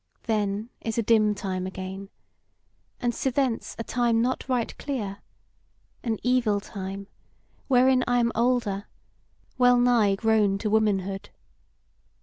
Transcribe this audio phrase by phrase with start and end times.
[0.23, 2.09] Then is a dim time again,
[2.99, 5.19] and sithence a time not right clear;
[6.01, 7.05] an evil time,
[7.67, 8.87] wherein I am older,
[9.59, 11.29] wellnigh grown to womanhood.